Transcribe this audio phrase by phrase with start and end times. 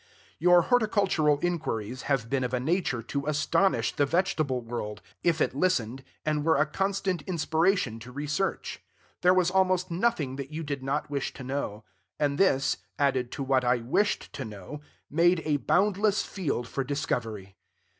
[0.39, 5.53] Your horticultural inquiries have been of a nature to astonish the vegetable world, if it
[5.53, 8.81] listened, and were a constant inspiration to research.
[9.21, 11.83] There was almost nothing that you did not wish to know;
[12.19, 17.55] and this, added to what I wished to know, made a boundless field for discovery.